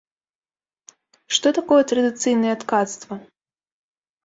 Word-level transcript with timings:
Што 1.37 1.47
такое 1.59 1.81
традыцыйнае 1.93 2.55
ткацтва? 2.65 3.15